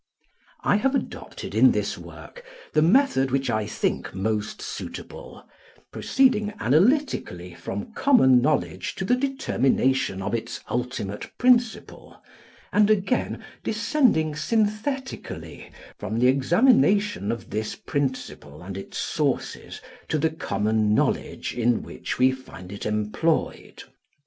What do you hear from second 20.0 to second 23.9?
to the common knowledge in which we find it employed.